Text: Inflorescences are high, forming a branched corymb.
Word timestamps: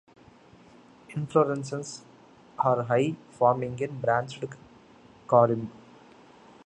Inflorescences 1.11 2.01
are 2.57 2.81
high, 2.85 3.15
forming 3.29 3.79
a 3.83 3.87
branched 3.87 4.43
corymb. 5.27 5.67